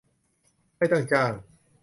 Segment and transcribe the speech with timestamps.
[0.77, 1.31] ไม่ต้องจ้าง